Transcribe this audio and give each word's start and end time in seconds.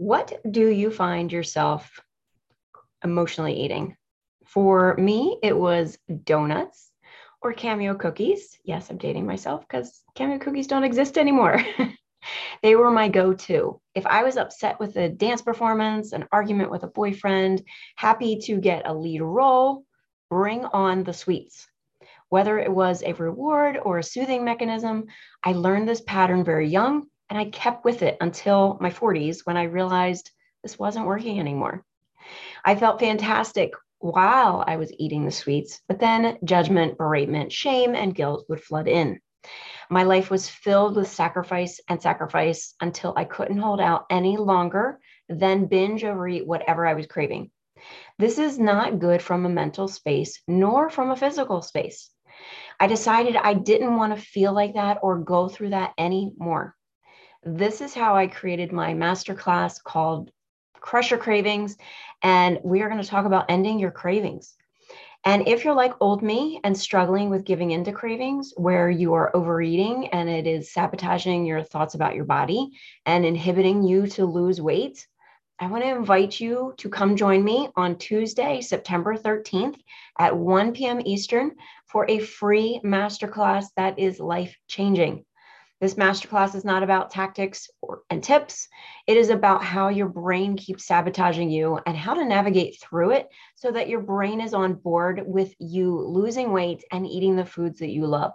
What 0.00 0.40
do 0.50 0.66
you 0.66 0.90
find 0.90 1.30
yourself 1.30 2.00
emotionally 3.04 3.60
eating? 3.60 3.98
For 4.46 4.96
me, 4.96 5.38
it 5.42 5.54
was 5.54 5.98
donuts 6.24 6.90
or 7.42 7.52
cameo 7.52 7.94
cookies. 7.96 8.58
Yes, 8.64 8.88
I'm 8.88 8.96
dating 8.96 9.26
myself 9.26 9.60
because 9.68 10.00
cameo 10.14 10.38
cookies 10.38 10.68
don't 10.68 10.84
exist 10.84 11.18
anymore. 11.18 11.62
they 12.62 12.76
were 12.76 12.90
my 12.90 13.10
go 13.10 13.34
to. 13.34 13.78
If 13.94 14.06
I 14.06 14.22
was 14.22 14.38
upset 14.38 14.80
with 14.80 14.96
a 14.96 15.10
dance 15.10 15.42
performance, 15.42 16.14
an 16.14 16.26
argument 16.32 16.70
with 16.70 16.82
a 16.82 16.88
boyfriend, 16.88 17.62
happy 17.96 18.38
to 18.44 18.56
get 18.56 18.88
a 18.88 18.94
lead 18.94 19.20
role, 19.20 19.84
bring 20.30 20.64
on 20.64 21.04
the 21.04 21.12
sweets. 21.12 21.68
Whether 22.30 22.58
it 22.58 22.72
was 22.72 23.02
a 23.02 23.12
reward 23.12 23.76
or 23.76 23.98
a 23.98 24.02
soothing 24.02 24.46
mechanism, 24.46 25.08
I 25.44 25.52
learned 25.52 25.86
this 25.86 26.00
pattern 26.00 26.42
very 26.42 26.70
young 26.70 27.06
and 27.30 27.38
I 27.38 27.46
kept 27.46 27.84
with 27.84 28.02
it 28.02 28.16
until 28.20 28.76
my 28.80 28.90
40s 28.90 29.46
when 29.46 29.56
I 29.56 29.64
realized 29.64 30.30
this 30.62 30.78
wasn't 30.78 31.06
working 31.06 31.38
anymore. 31.38 31.84
I 32.64 32.74
felt 32.74 33.00
fantastic 33.00 33.72
while 34.00 34.64
I 34.66 34.76
was 34.76 34.92
eating 34.98 35.24
the 35.24 35.30
sweets, 35.30 35.80
but 35.88 36.00
then 36.00 36.38
judgment, 36.44 36.98
beratement, 36.98 37.52
shame, 37.52 37.94
and 37.94 38.14
guilt 38.14 38.46
would 38.48 38.62
flood 38.62 38.88
in. 38.88 39.20
My 39.88 40.02
life 40.02 40.30
was 40.30 40.48
filled 40.48 40.96
with 40.96 41.08
sacrifice 41.08 41.80
and 41.88 42.02
sacrifice 42.02 42.74
until 42.80 43.14
I 43.16 43.24
couldn't 43.24 43.58
hold 43.58 43.80
out 43.80 44.06
any 44.10 44.36
longer, 44.36 45.00
then 45.28 45.66
binge 45.66 46.04
overeat 46.04 46.46
whatever 46.46 46.86
I 46.86 46.94
was 46.94 47.06
craving. 47.06 47.50
This 48.18 48.38
is 48.38 48.58
not 48.58 48.98
good 48.98 49.22
from 49.22 49.46
a 49.46 49.48
mental 49.48 49.88
space 49.88 50.42
nor 50.46 50.90
from 50.90 51.10
a 51.10 51.16
physical 51.16 51.62
space. 51.62 52.10
I 52.78 52.86
decided 52.86 53.36
I 53.36 53.54
didn't 53.54 53.96
want 53.96 54.14
to 54.14 54.20
feel 54.20 54.52
like 54.52 54.74
that 54.74 54.98
or 55.02 55.18
go 55.18 55.48
through 55.48 55.70
that 55.70 55.92
anymore. 55.98 56.76
This 57.42 57.80
is 57.80 57.94
how 57.94 58.14
I 58.14 58.26
created 58.26 58.70
my 58.70 58.92
masterclass 58.92 59.82
called 59.82 60.30
Crush 60.74 61.10
Your 61.10 61.18
Cravings. 61.18 61.78
And 62.22 62.60
we 62.62 62.82
are 62.82 62.88
going 62.90 63.00
to 63.00 63.08
talk 63.08 63.24
about 63.24 63.46
ending 63.48 63.78
your 63.78 63.90
cravings. 63.90 64.58
And 65.24 65.48
if 65.48 65.64
you're 65.64 65.74
like 65.74 65.94
old 66.00 66.22
me 66.22 66.60
and 66.64 66.76
struggling 66.76 67.30
with 67.30 67.46
giving 67.46 67.70
into 67.70 67.92
cravings, 67.92 68.52
where 68.58 68.90
you 68.90 69.14
are 69.14 69.34
overeating 69.34 70.08
and 70.08 70.28
it 70.28 70.46
is 70.46 70.72
sabotaging 70.72 71.46
your 71.46 71.62
thoughts 71.62 71.94
about 71.94 72.14
your 72.14 72.26
body 72.26 72.72
and 73.06 73.24
inhibiting 73.24 73.84
you 73.84 74.06
to 74.08 74.26
lose 74.26 74.60
weight, 74.60 75.06
I 75.58 75.66
want 75.66 75.82
to 75.82 75.96
invite 75.96 76.40
you 76.40 76.74
to 76.76 76.90
come 76.90 77.16
join 77.16 77.42
me 77.42 77.70
on 77.74 77.96
Tuesday, 77.96 78.60
September 78.60 79.16
13th 79.16 79.78
at 80.18 80.36
1 80.36 80.72
p.m. 80.72 81.00
Eastern 81.06 81.52
for 81.86 82.04
a 82.10 82.18
free 82.18 82.82
masterclass 82.84 83.66
that 83.76 83.98
is 83.98 84.20
life 84.20 84.54
changing. 84.68 85.24
This 85.80 85.94
masterclass 85.94 86.54
is 86.54 86.64
not 86.64 86.82
about 86.82 87.10
tactics 87.10 87.70
or, 87.80 88.02
and 88.10 88.22
tips. 88.22 88.68
It 89.06 89.16
is 89.16 89.30
about 89.30 89.64
how 89.64 89.88
your 89.88 90.10
brain 90.10 90.58
keeps 90.58 90.84
sabotaging 90.84 91.48
you 91.50 91.80
and 91.86 91.96
how 91.96 92.12
to 92.12 92.26
navigate 92.26 92.78
through 92.78 93.12
it 93.12 93.28
so 93.54 93.70
that 93.70 93.88
your 93.88 94.00
brain 94.00 94.42
is 94.42 94.52
on 94.52 94.74
board 94.74 95.22
with 95.24 95.54
you 95.58 95.98
losing 95.98 96.52
weight 96.52 96.84
and 96.92 97.06
eating 97.06 97.34
the 97.34 97.46
foods 97.46 97.78
that 97.78 97.88
you 97.88 98.06
love. 98.06 98.34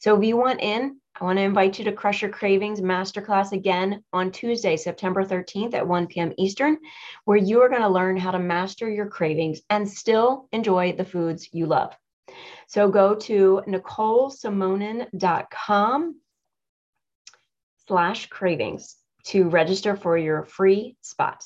So 0.00 0.16
if 0.16 0.24
you 0.24 0.38
want 0.38 0.62
in, 0.62 0.98
I 1.20 1.24
want 1.24 1.38
to 1.38 1.42
invite 1.42 1.78
you 1.78 1.84
to 1.84 1.92
Crush 1.92 2.22
Your 2.22 2.30
Cravings 2.30 2.80
Masterclass 2.80 3.52
again 3.52 4.02
on 4.12 4.32
Tuesday, 4.32 4.78
September 4.78 5.22
13th 5.22 5.74
at 5.74 5.86
1 5.86 6.06
p.m. 6.06 6.32
Eastern, 6.38 6.78
where 7.26 7.36
you 7.36 7.60
are 7.60 7.68
going 7.68 7.82
to 7.82 7.88
learn 7.88 8.16
how 8.16 8.30
to 8.30 8.38
master 8.38 8.88
your 8.88 9.06
cravings 9.06 9.60
and 9.68 9.86
still 9.88 10.48
enjoy 10.50 10.92
the 10.92 11.04
foods 11.04 11.50
you 11.52 11.66
love. 11.66 11.94
So 12.68 12.88
go 12.88 13.16
to 13.16 13.62
NicoleSimonin.com 13.68 16.20
slash 17.88 18.28
cravings 18.28 18.96
to 19.24 19.48
register 19.48 19.96
for 19.96 20.16
your 20.16 20.44
free 20.44 20.96
spot. 21.02 21.44